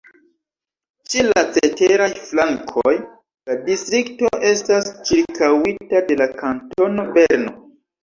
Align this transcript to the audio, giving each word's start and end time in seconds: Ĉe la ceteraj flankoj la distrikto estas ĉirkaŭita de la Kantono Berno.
Ĉe 1.13 1.25
la 1.27 1.43
ceteraj 1.57 2.07
flankoj 2.31 2.95
la 2.95 3.59
distrikto 3.69 4.35
estas 4.55 4.93
ĉirkaŭita 5.13 6.05
de 6.13 6.23
la 6.27 6.33
Kantono 6.45 7.11
Berno. 7.17 7.59